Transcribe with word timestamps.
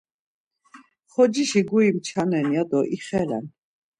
Xocişi 1.11 1.61
guri 1.69 1.89
mçanen 1.95 2.47
ya 2.55 2.63
do 2.69 2.79
ixelen. 2.95 3.45